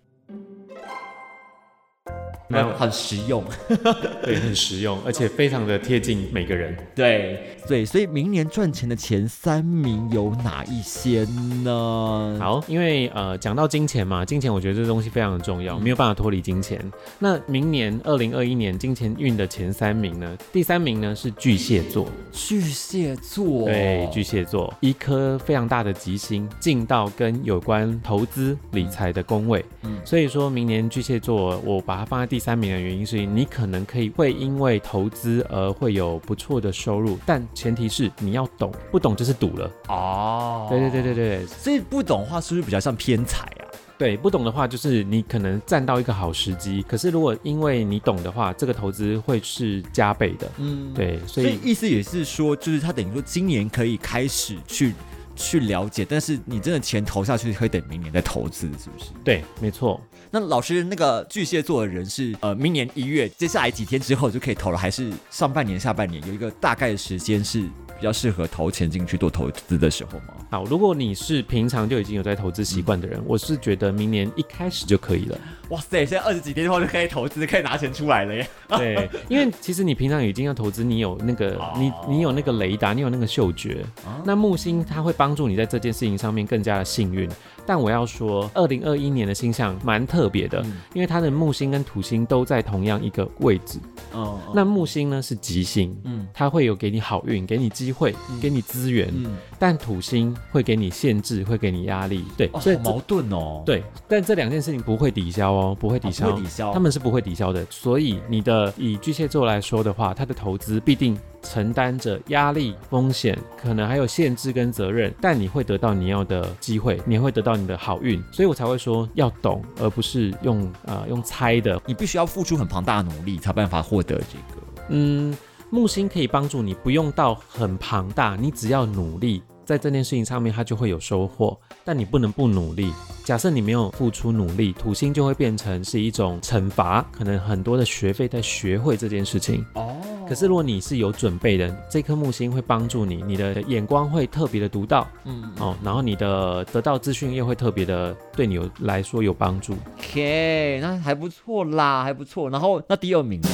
[2.49, 3.43] 很实用，
[4.23, 6.75] 对，很实用，而且非常的贴近每个人。
[6.95, 7.39] 对。
[7.65, 11.23] 对，所以明年赚钱的前三名有哪一些
[11.63, 12.37] 呢？
[12.37, 16.77] 好，因为呃，讲到金钱嘛，金钱我觉得这东西非常的重要，没有办法脱离金钱。
[17.19, 20.37] 那明年二零二一年金钱运的前三名呢？
[20.51, 32.43] 第三名呢是巨蟹座，巨蟹座，对，巨蟹座，一颗非常大的吉星进到跟有关投资理财的宫位，嗯，所以说明年巨蟹座，我把它放在第。
[32.43, 40.67] 三名的原因是你可能可以会因为投资而会有不错的收入，但前提是你要懂，不懂就是赌了哦。
[40.69, 43.63] 对对对对对，所以不懂的话是不是比较像偏财啊？
[43.97, 50.51] 对，不懂的话就是你可能占到一个好时机，可是如果因为你懂的话，这个投资会是加倍的。
[50.57, 54.93] 嗯，对，所以意思也是说，就是他等于说今年可以开始去。
[55.35, 59.09] 去了解，但是你真的钱投下去，可以等明年再投资，是不是？
[59.23, 59.99] 对，没错。
[60.35, 70.33] 那老师，那个巨蟹座的人是呃，明年一月，接下来几天之后就可以投了，还是上半年、下半年有一个大概的时间是比较适合投钱进去做投资的时候吗？
[70.49, 75.37] 好，如果你是平常就已经有在投资习惯的人，我是觉得明年一开始就可以了。
[75.69, 78.47] 哇塞，现在二十几天后就可以投资，可以拿钱出来了耶。
[78.75, 83.85] 对，因为其实你平常已经要投资，你有那个你你有那个雷达，你有那个嗅觉，
[84.25, 87.29] 那木星它会帮助你在这件事情上面更加的幸运。
[87.65, 93.79] 但我要说，二零二一年的星象蛮特别的，因为它的木星跟土星都在同样一个位置。
[94.11, 99.09] 哦，那木星呢是吉星，嗯，它会有给你好运，给你机会，给你资源。
[99.13, 102.25] 嗯，但土星会给你限制，会给你压力。
[102.37, 103.63] 对，所以矛盾哦。
[103.65, 107.65] 对，但这两件事情不会抵消哦，不会抵消，抵消，他们是不会抵消的。
[107.69, 111.17] 所以你的以巨蟹座来说的话，他的投资必定。
[111.43, 121.79] 承担着压力、风险，可能还有限制跟责任，但你会得到你要的机会，你会得到你的好运，所以我才会说要懂，而不是用呃用猜的。
[121.85, 124.63] 你必须要付出很庞大的努力，才办法获得这个。
[124.89, 125.35] 嗯，
[125.69, 129.43] 木星可以帮助你，不用到很庞大，你只要努力。
[129.65, 132.91] 在这件事情上面，它就会有收获，但你不能不努力。
[133.23, 139.65] 假设你没有付出努力，土星就会变成是一种惩罚，可能很多的学费在学会这件事情。
[139.75, 139.95] 哦。
[140.27, 145.07] 可是如果你是有准备的，这颗木星会帮助你，你的眼光会特别的独到。
[145.25, 145.51] 嗯。
[145.59, 149.73] 哦，然后你的得到资讯又会特别的对你有来说有帮助。
[149.99, 152.49] OK，那还不错啦，还不错。
[152.49, 153.47] 然后那第二名呢？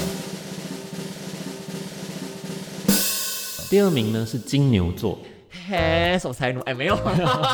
[3.70, 5.20] 第二名呢是金牛座。
[5.68, 6.96] 嘿，守财奴，哎，没有，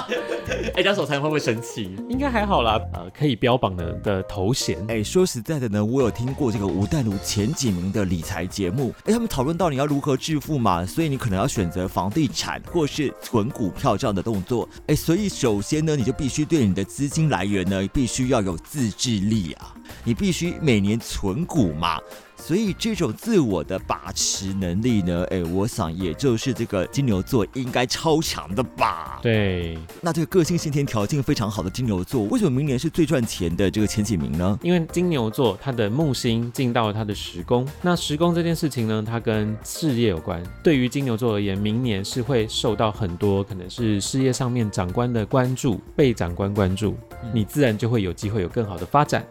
[0.76, 1.96] 哎，讲守财奴会不会生气？
[2.10, 4.78] 应该还好啦，呃，可以标榜的的头衔。
[4.88, 14.68] 哎，说实在的呢，我有听过这个吴淡如前几名的理财节目，哎，他们讨论到你要如何致富嘛，所以你可能要选择房地产或是存股票这样的动作。
[14.88, 22.00] 哎，所以首先呢，你就必须对你的资金来源呢，必须要有自制力啊，你必须每年存股嘛。
[22.46, 29.18] 所以这种自我的把持能力呢，哎，我想也就是这个金牛座应该超强的吧？
[29.24, 29.76] 对。
[30.00, 34.60] 那这个个性先天条件非常好的金牛座，为什么明年是最赚钱的这个前几名呢？
[34.62, 40.44] 因为金牛座它的木星进到了它的时宫，那时宫这件事情呢，它跟事业有关。
[40.62, 46.96] 对于金牛座而言，明年是会受到很多可能是事业上面长官的关注，被长官关注，
[47.34, 49.26] 你自然就会有机会有更好的发展，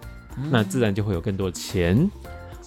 [0.50, 1.57] 那自然就会有更多的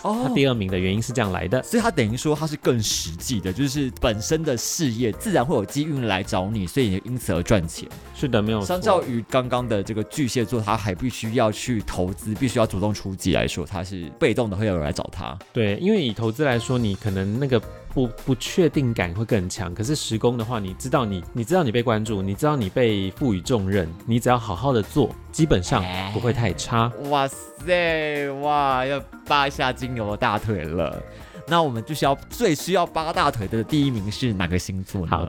[0.01, 0.23] 钱。
[0.23, 7.87] 他第二名的原因是这样来的，所以他等于说他是更实际的，就是本身的事业自然会有机运来找你，所以你因此而赚钱。
[8.15, 8.61] 是的，没有。
[8.61, 15.37] 相较于刚刚的这个巨蟹座，他还必须要去投资，必须要主动出击来说，他是被动的，会有人来找他。
[15.51, 17.61] 对，因为以投资来说，你可能那个。
[17.97, 25.83] 不不确定感会更强，可是时工的话，你知道你你知道你被关注，你知道你被赋予重任，你只要好好的做，基本上
[26.13, 26.91] 不会太差。
[27.09, 31.01] 哇塞，哇，要扒一下金牛的大腿了。
[31.47, 35.07] 那我们就需要最需要扒大腿的第一名是哪个星座呢？
[35.09, 35.27] 好，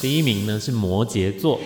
[0.00, 1.60] 第一名呢是摩羯座。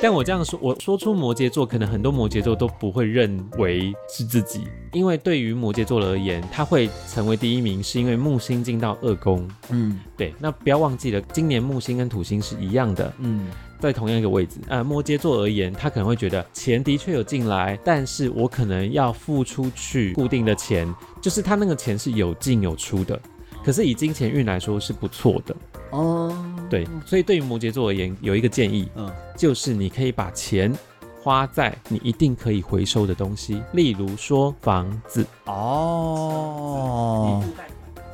[0.00, 9.48] 但我这样说，我说出摩羯座，可能很多摩羯座都不会认为是自己，因为对于摩羯座而言，他会成为第一名，是因为木星进到二宫。
[9.70, 10.32] 嗯，对。
[10.38, 13.48] 那不要忘记了，今年木星跟土星是一样的，嗯，
[13.80, 14.60] 在同样一个位置。
[14.68, 20.86] 呃，摩羯座而言，他可能会觉得钱的确有进来，但是我可能要付出去固定的钱，
[21.20, 23.20] 就是他那个钱是有进有出的。
[23.68, 25.54] 可是以金钱运来说是不错的
[25.90, 26.34] 哦，
[26.70, 30.74] 对，所以对于摩羯座而言，有一个建议，嗯，就是你可以把钱
[31.22, 37.44] 花在你一定可以回收的东西，例如说房子哦。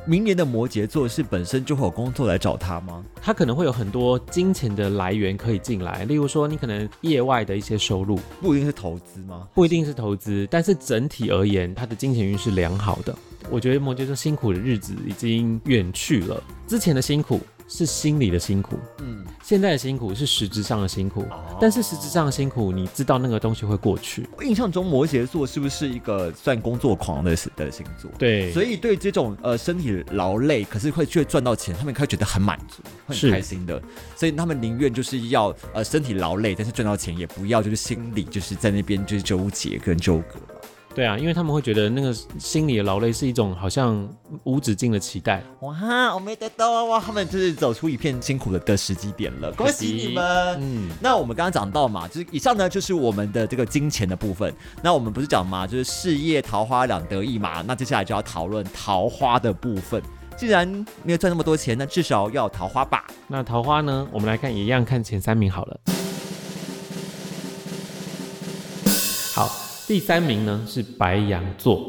[0.05, 3.01] 明年的摩羯座是本身就会有工作来找他吗？
[3.21, 9.47] 他可能会有很多金钱的来源可以进来，例如说你可能业外的一些收入，不一定是投资吗？
[9.53, 13.15] 不一定是投资，但是整体而言，他的金钱运是良好的。
[13.49, 17.39] 我觉得摩羯座辛苦的日子已经远去了，之前的辛苦。
[17.67, 21.25] 是心理的辛苦，嗯，现在的辛苦是实质上的辛苦，
[21.59, 24.29] 但是实质上的辛苦，你知道那个东西会过去。
[24.37, 28.11] 我印象中摩羯座是不是一个算工作狂的的星座？
[28.19, 33.81] 对，所以对这种呃身体劳累，可是会却赚到钱，他们会觉得很满足，很开心的。
[34.15, 40.39] 所以他们宁愿就是要呃身体劳累，但是赚到钱，也不要就是心里就是在那边就是纠结跟纠葛。
[40.95, 44.07] 对啊，因为他们会觉得那个心里的劳累是一种好像
[44.45, 45.43] 无止境的期待。
[45.59, 46.85] 哇，我没得到啊！
[46.85, 50.57] 哇，他们就是走出一片辛苦的的时机点了，恭喜你们！
[50.61, 54.53] 嗯，那我们刚刚讲到嘛，就是以上呢就是我们的这个金钱的部分。
[54.81, 57.61] 那我们不是讲嘛，就是事业桃花两得意嘛。
[57.67, 60.01] 那接下来就要讨论桃花的部分。
[60.37, 60.65] 既然
[61.03, 63.05] 没有赚那么多钱，那至少要桃花吧？
[63.27, 64.07] 那桃花呢？
[64.13, 65.79] 我们来看，一样看前三名好了。
[69.87, 71.79] 第三名呢是白羊座，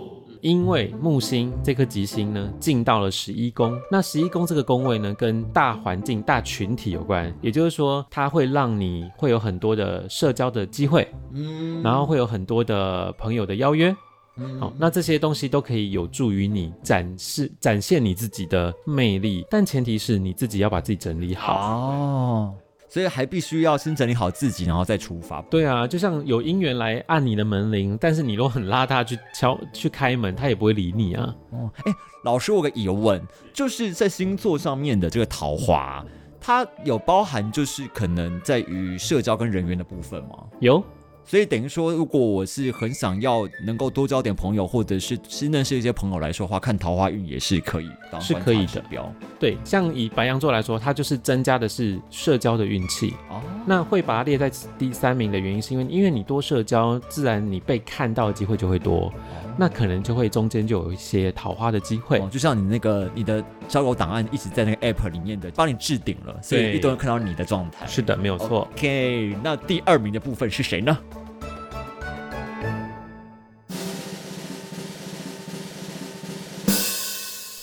[0.43, 13.97] 因为木星这颗吉星呢进到了十一宫，那十一宫这个宫位呢跟大环境、大群体有关，也就是说它会让你会有很多的社交的机会，嗯，然后会有很多的朋友的邀约。
[14.61, 22.55] 好，那这些东西都可以有助于你展示、展现你自己的魅力，但前提是你自己要把自己整理好哦。
[22.97, 25.43] 所以还必须要先整理好自己，然后再出发。
[25.51, 31.37] 对啊，就像有姻缘来按你的门铃，但是你都很邋遢去敲、去开门，他也不会理你啊。
[31.51, 31.93] 哦，哎，
[32.25, 36.03] 老师，我个疑问，就是在星座上面的这个桃花，
[36.41, 40.47] 它有包含就是可能在于社交跟人缘的部分吗？
[40.61, 40.83] 有。
[41.27, 49.13] 所以等于说，如果我是很想要能够多交点朋友，或者是新认识一些朋友来说的话，看桃花运也是可以当是可以的标。
[49.41, 53.13] 对，像以白羊座来说，它就是增加的是社交的运气。
[53.29, 59.13] 哦，那会把它列在第三名的原因，是因为因为你多社交，自然你被看到的机会就会多。
[59.59, 67.87] 那可能就会中间就有一些桃花的机会，就像你那个你的交友档案一直在那个 app 里面的，帮你置顶了，所以一堆人看到你的状态。
[67.87, 68.69] 是的，没有错。
[68.75, 70.99] OK，那第二名的部分是谁呢？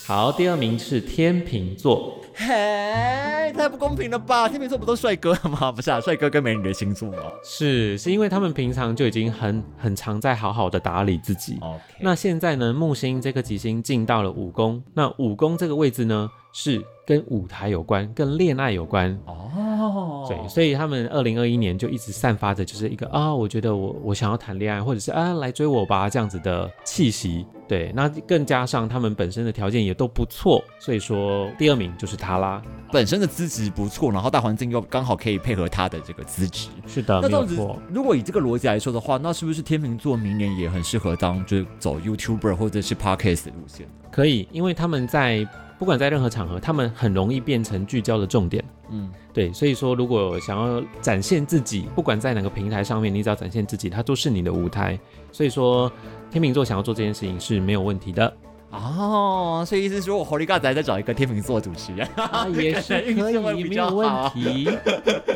[0.07, 2.19] 好，第二名是天秤座。
[2.35, 4.49] 嘿，太不公平了吧？
[4.49, 5.71] 天秤座不都帅哥吗？
[5.75, 7.17] 不是啊，帅哥跟美女的星座吗？
[7.43, 11.57] 是，是因为他们平常就已经很很常在好好的打理自己。
[11.61, 16.83] OK，那现在呢，木星这颗吉星进到了五宫，那五宫这个位置呢是。
[17.05, 27.45] 跟舞台有关，跟恋爱有关哦，对，所以他们二零二一年就一直散发着就是一个啊，我觉得我我想要谈恋爱，或者是啊来追我吧这样子的气息。
[27.67, 32.61] 对，那更加上他们本身的条件也都不错，所以说第二名就是他啦。
[32.91, 36.69] 本身的资质不错，然后大环境又刚好可以配合他的这个资质。
[36.85, 37.77] 是的，没有错。
[37.91, 43.87] 如果以这个逻辑来说的话，那是不是天秤座明年也很适合当就是走 YouTuber 或者是 Podcast 路线？
[44.11, 45.45] 可以，因为他们在。
[45.79, 48.63] 不管在任何场合，他们很容易变成聚焦的重点。
[48.89, 54.97] 嗯，对，所以说如果想要展现自己，不管在哪个平台上面，你只要展现自己，它都是你的舞台。
[55.31, 55.91] 所以说，
[56.31, 58.33] 天秤座想要做这件事情是没有问题的。
[58.69, 62.07] 哦，所以意思说我狐狸嘎仔在找一个天秤座主持人，
[62.55, 64.69] 也是 可以，没有问题。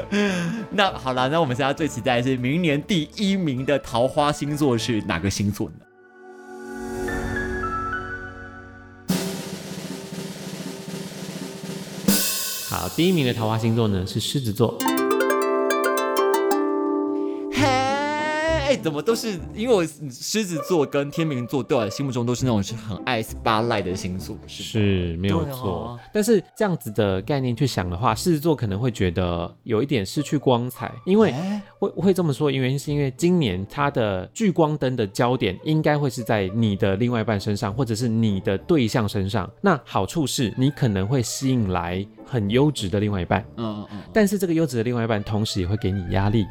[0.72, 5.87] 那好了，那我们现在最期待是明年第一名的桃花星座是哪个星座呢？
[12.80, 14.78] 好，第一名的桃花星座呢是狮子座。
[18.68, 25.98] 哎，怎么都是因为我狮子座跟天秤座对我心目中都是那种是很爱 spotlight 的星座，是是没有错。
[26.14, 31.34] 但是这样子的概念去想的话，狮子座可能会觉得有一点失去光彩，因为
[31.80, 39.50] 会会这么说，原因是因为今年它的聚光灯的焦点应该会是在你的另外一半身上，或者是你的对象身上。
[39.62, 44.02] 那好处是你可能会吸引来很优质的另外一半，嗯嗯嗯。
[44.12, 46.46] 但是这个优质的另外一半同时也会给你压力。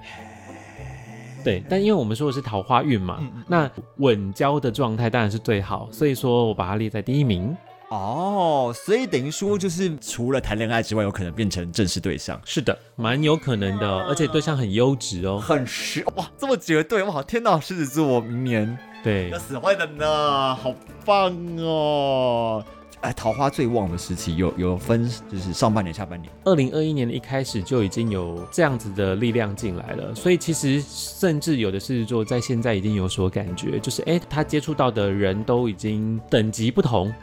[1.47, 7.57] 对，但因为我们说的是桃花运嘛，那稳交的状态当然是最好，所以说我把它列在第一名。
[7.89, 12.41] 哦，所以等于说就是除了谈恋爱之外，有可能变成正式对象。
[12.45, 17.23] 是的，蛮有可能的，而且对象很优质哦，很实哇，这么绝对哇！
[17.23, 22.65] 天哪，狮子座明年对要死坏的呢，好棒哦。
[23.07, 26.29] 哎，桃花最旺的时期有有分，就是上半年、下半年。
[26.43, 37.15] 二零二一年的一开始就已经有这样子的力量进来了，所以其实甚至有的狮子座在现在已经有所感觉，就是哎，他接触到的人都已经等级不同。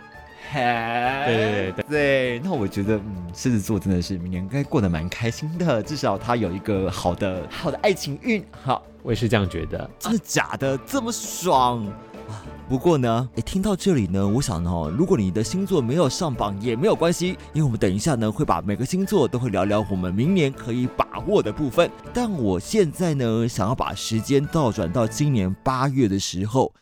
[0.53, 8.41] 对对对，那我觉得，嗯，狮子座真的是明年应该过得蛮开心的，至少他有一个好的好的爱情运。
[8.63, 9.89] 好，我也是这样觉得。
[9.99, 10.77] 真的假的？
[10.85, 11.85] 这么爽？
[12.69, 21.91] 不过呢，诶，听到这里呢，我想呢，如果你的星座没有上榜也没有关系，因为我们等一下呢会把每个星座都会聊聊我们明年可以把握的部分。
[22.13, 26.73] 但我现在呢，想要把时间倒转到今年八月的时候。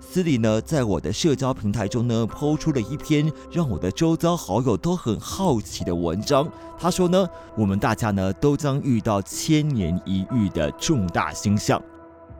[0.00, 6.48] 斯里呢，在我的社交平台中呢，抛出了一篇让我的周遭好友都很好奇的文章。
[6.78, 11.80] 他说呢，我们大家呢，都将遇到千年一遇的重大星象。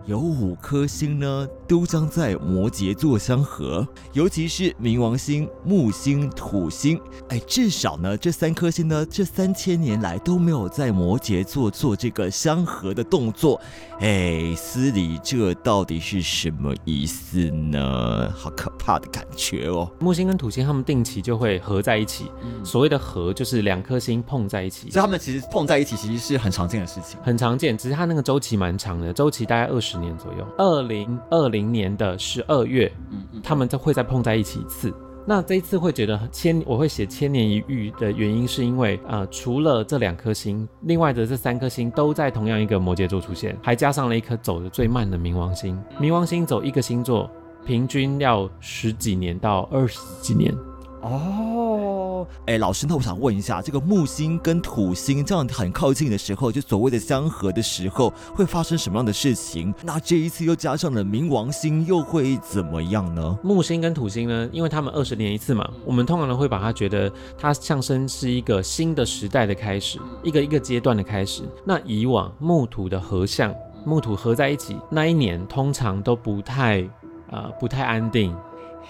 [0.06, 7.00] 有五颗星呢，都将在摩羯座相合，尤其是冥王星、木星、土星。
[7.28, 13.60] 哎，至少呢，这三颗星呢，这三千年来都没有在摩羯座做这个相合的动作。
[14.00, 18.32] 哎，司礼，这到底是什么意思呢？
[18.34, 19.88] 好可怕的感觉哦！
[19.98, 22.32] 木星跟土星他们定期就会合在一起，
[22.64, 29.89] 所谓的合就是两颗星碰在一起，所以他们其实碰在一起其实是很常见的事情，很常见，只是它那个周期蛮长的，周期大概二十。
[29.90, 30.46] 十年左右。
[30.56, 34.94] 二零二零年的十二月，嗯嗯，他们再会再碰在一起一次。
[35.26, 45.78] 那这一次会觉得千，我会写千年一遇的原因，是因为呃，除了这两颗星，另外的这三颗星都在同样一个摩羯座出现，还加上了一颗走的最慢的冥王星。
[46.00, 47.30] 冥王星走一个星座，
[47.66, 50.54] 平均要十几年到二十几年。
[51.02, 59.74] 哦，哎，老师，那我想问一下，这个木星跟土星这样很靠近的时候，就所谓的相合的时候，会发生什么样的事情？
[59.82, 63.38] 那这一次又加上了冥王星，又会怎么样呢？
[63.42, 64.48] 木星跟土星呢？
[64.52, 71.42] 因为他们二十年一次嘛，我们通常呢会把它觉得它象征是一个新的时代的开始，一个一个阶段的开始。
[71.64, 73.54] 那以往木土的合相，
[73.86, 76.86] 木土合在一起那一年，通常都不太
[77.30, 78.36] 呃不太安定。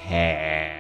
[0.08, 0.70] 嘿，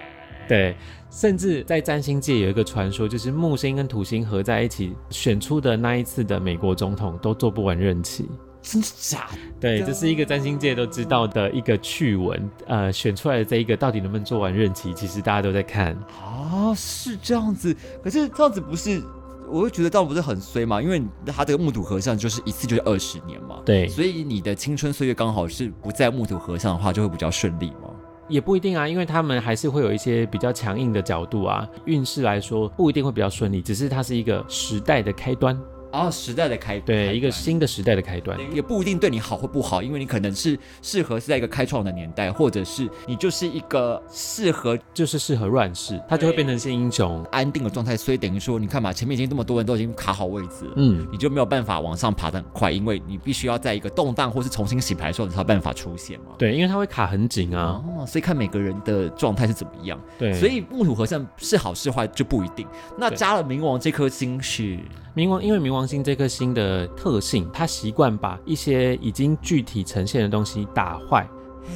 [0.56, 0.76] 对。
[1.10, 8.28] 甚至在占星界有一个传说，就是木星跟土星合在一起选出的那一次的美国总统都做不完任期，
[8.62, 9.26] 真的假？
[9.58, 12.48] 对，这是一个占星界都知道的一个趣闻。
[12.68, 15.98] 呃，选出来的这一个到底能不能做完任期，其实大家都在看。
[16.22, 17.76] 啊，是这样子。
[18.04, 19.02] 可是这样子不是，
[19.48, 20.80] 我会觉得这样不是很衰吗？
[20.80, 23.60] 因为他这个木土合相就是一次就是二十年嘛。
[23.64, 27.90] 对，所以你的青春岁月刚好是不在木土合相的话，就会比较顺利嘛。
[28.30, 35.60] 也不一定啊，因为他们还是会有一些比较强硬的角度啊，运势来说不一定会比较顺利，只是它是一个时代的开端。
[35.90, 47.96] 啊，时代的开对一个新的时代的开端，也不一定对你好或不好，因为你可能是适合是在一个开创的年代，或者是你就是一个适合就是适合乱世，他就会变成一些英雄安定的状态。
[47.96, 56.26] 所以等于说，你看嘛，前面已经这么多人都已经卡好位置，嗯，你就没有办法往上爬的很快，因为你必须要在一个动荡或是重新洗牌的时候，你才有办法出现嘛。
[56.38, 60.00] 对，因为它会卡很紧啊，哦，所以看每个人的状态是怎么样。
[60.18, 62.66] 对，所以木土合相是好是坏就不一定。
[62.96, 64.78] 那加了冥王这颗星是。
[65.12, 71.28] 冥王，因为冥王星这颗星的特性，它习惯把一些已经具体呈现的东西打坏。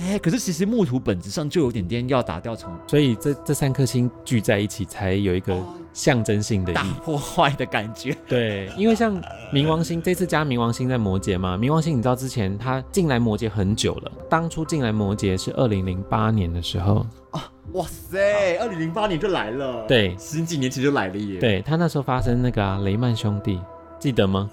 [0.06, 5.56] 哎，可是其实木土本质上就有点点要打掉重，所以这这三颗星聚在一起，才有一个
[5.92, 8.16] 象征性的大破坏的感觉。
[8.26, 17.50] 对，因为像冥王星这次加冥王星在摩羯嘛，冥王星你知道之前它进来摩羯很久了，当初进来摩羯是二零零八年的时候啊。
[17.72, 21.38] 哇塞，二零零八年就来了，对，十几年前就来了耶。
[21.38, 23.60] 对他那时候发生那个雷曼兄弟，
[24.04, 24.50] 记得吗？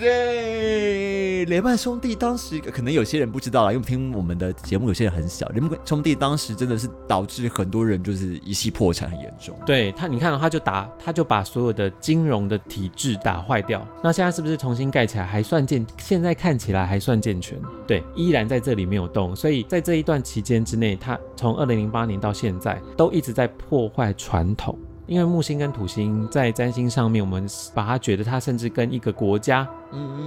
[0.00, 5.48] 对，雷曼兄弟当时可能有些人不知道了，因为听我们的节目有些人很小。
[5.50, 9.56] 雷曼兄弟当时真的是导致很多人就是一系破产很严重。
[9.64, 13.86] 对他，你看他就打，他就把所有的金融的体制打坏掉。
[14.02, 15.86] 那现在是不是重新盖起来还算健？
[15.98, 17.56] 现在看起来还算健全。
[17.86, 19.34] 对，依然在这里没有动。
[19.34, 24.76] 所以在这一段期间之内，他从二零零八年到现在都一直在破坏传统。
[25.08, 29.66] 因为木星跟土星在占星上面，我们把它觉得它甚至跟一个国家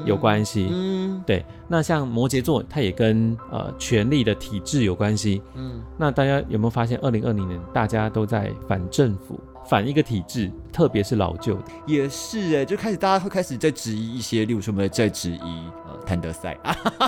[0.05, 0.67] 有关系。
[0.71, 1.45] 嗯，对。
[1.67, 5.39] 那像摩羯座，它也跟呃权力的体制有关系。
[5.53, 11.65] 嗯，那大家有没有发现，二零二零年大家都在反政府、反一个体制，特别是老旧的。
[11.85, 16.57] 也是哎，就开始大家会开始在质疑一些，例如说我们在质疑呃谭德赛。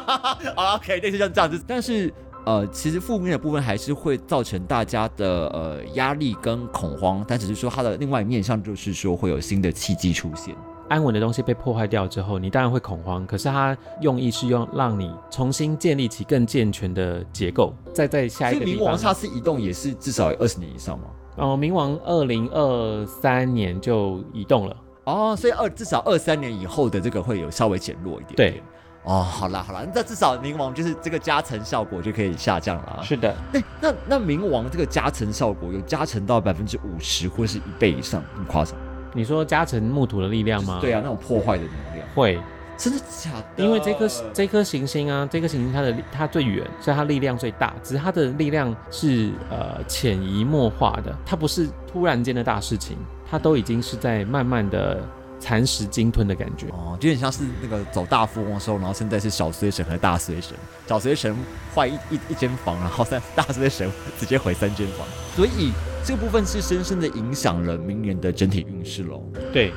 [0.76, 2.14] OK，类似像这样子，但是。
[2.46, 10.56] 呃，其实负面的部分还是会造成大家的呃压力跟恐慌，但只是说它的另外一面向就是说会有新的契机出现。
[10.90, 17.74] 安稳的东西被破坏掉之后，你当然会恐慌，可是它用意是用让你重新建立起更健全的结构。
[17.94, 21.06] 再在下一个冥王下次移动也是至少二十年以上吗？
[21.38, 24.76] 哦，冥王二零二三年就移动了
[25.06, 28.36] 哦，所以二至少二三年以后的这个会有稍微减弱一点。
[28.36, 28.62] 对。
[29.04, 33.00] 哦，好啦好啦，那至少冥王就是这个加成效果就可以下降了。
[33.04, 38.76] 是的，哎，那那冥王这个加成效果有加成到百分之五十或是一倍以上，很夸张。
[39.14, 40.80] 你说加成木土的力量吗？
[40.80, 42.40] 对啊，那种破坏的能量会，
[42.78, 43.64] 真的假的？
[43.64, 52.98] 因为这颗这颗行星啊，这颗行星它的它最远，所以它力量最大，只是它的力量是呃潜移默化的，它不是突然间的大事情，
[53.30, 55.02] 它都已经是在慢慢的。
[55.44, 60.56] 蚕食鲸吞的感觉哦，就有点像是那个走大富翁的时候，然后现在是小随神和大随神，
[60.88, 61.36] 小随神
[61.76, 65.74] 坏一一一间房，然后三大随神直接毁三间房，所以
[66.06, 69.22] 这个部分是深深的影响了明年的整体运势喽。
[69.52, 69.74] 对，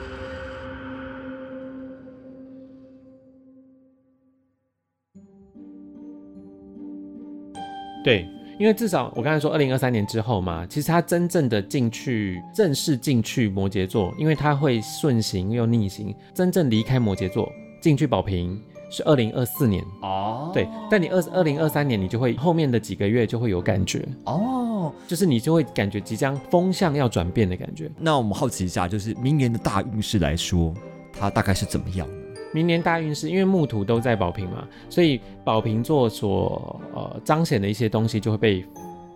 [8.04, 8.36] 对。
[8.59, 18.59] 因为至少我刚才说二零二三年之后嘛，其实他真正的进去正式进去摩羯座，因为他会顺行又逆行，真正离开摩羯座进去宝瓶
[18.90, 20.50] 是二零二四年哦。
[20.54, 27.90] 对，但你二二零二三年你就会后面的几个月就会有感觉哦，就是你就会感觉即将风向要转变的感觉。
[27.98, 30.72] 那我们好奇一下，就是明年的大运势来说，
[31.12, 32.09] 它大概是怎么样？
[32.53, 38.64] 明年大运势，因为木土都在宝瓶嘛，所以宝瓶座所呃彰显的一些东西就会被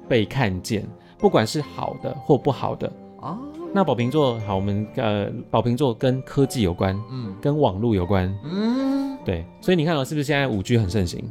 [0.09, 0.87] 被看见，
[1.19, 3.39] 不管是好的或不好的啊。
[3.73, 11.25] 那宝瓶座好，我们呃宝瓶座跟科技有关，嗯，跟网络有关，嗯，对，所以你看到是不是现在五 G 很盛行？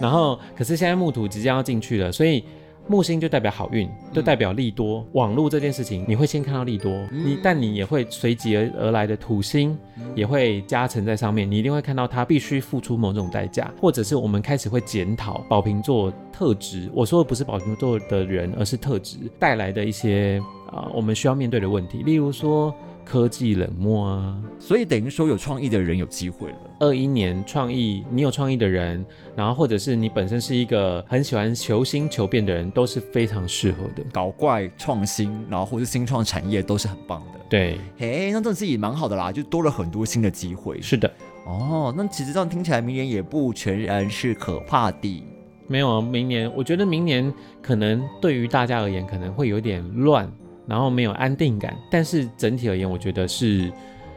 [0.00, 2.44] 然后可是现在木土即将要进去了，所以。
[2.90, 5.06] 木星就代表好运，就代表利多。
[5.12, 9.78] 网络这件事情，你会先看到利多，你但你也会随即而而来的土星
[10.16, 16.90] 也会加成在上面，你一定会看到它必须付出某种代价，或者是我们开始会检讨宝瓶座特质。
[16.92, 22.74] 我说的不是宝瓶座的人，而是特质带来的一些啊，我们需要面对的问题，例如说。
[23.10, 26.56] 科技冷漠啊，所以等于说有创意的人有机会了。
[26.78, 29.04] 二一年创意，你有创意的人，
[29.34, 34.04] 然后或者是你本身是一个很喜欢求新求变的人，都是非常适合的。
[34.12, 37.40] 搞怪创新，然后或是新创产业都是很棒的。
[37.48, 40.80] 对，嘿，那这自己蛮好的啦，就多了很多新的机会。
[40.80, 41.12] 是的，
[41.44, 45.24] 哦，那其实这样听起来，明年也不全然是可怕的。
[45.66, 50.30] 没有啊，明年我觉得明年可能对于大家而言可能会有点乱。
[50.70, 53.70] 然后没有安定感，但是整体而言，我觉得是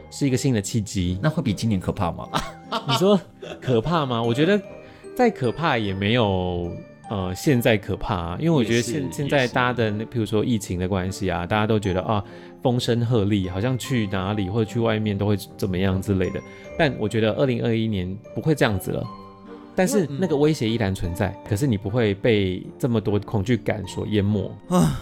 [0.08, 1.18] 是一个新的契机。
[1.20, 2.28] 那会比今年可怕吗？
[2.86, 3.20] 你说
[3.60, 4.22] 可怕吗？
[4.22, 4.60] 我觉得
[5.16, 6.70] 再可怕也没有
[7.10, 12.22] 呃现在可怕，因为我觉得现现在大家的那，比如说疫情的关系啊，大家都觉得啊
[12.62, 16.40] 风声鹤唳，好像去哪里或者去外面都会怎么样之类的。
[16.78, 19.04] 但我觉得二零二一年不会这样子了，
[19.74, 25.00] 但是那个威胁依然存在，可是你不会被这么多恐惧感所淹没啊。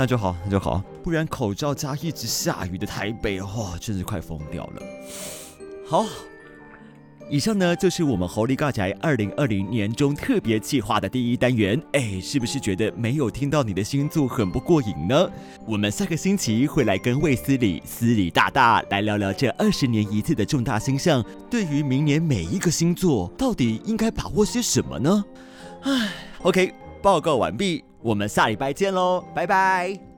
[0.00, 4.82] 那就好，那就好，不然口罩加一直下雨的台北，哇，真是快疯掉了。
[5.86, 6.06] 好，
[7.28, 11.78] 以上呢就是我们猴力尬宅二零二零年中特别计划的第一单元。
[11.92, 15.30] 哎，是不是觉得没有听到你的星座很不过瘾呢？
[15.66, 25.22] 我们下个星期会来跟卫斯理斯理大大来聊聊这二十年一次的重大星象，对于明年每一个星座到底应该把握些什么呢？
[25.82, 26.08] 唉
[26.40, 26.72] ，OK，
[27.02, 27.84] 报告完毕。
[28.02, 30.09] 我们下礼拜见喽，拜拜。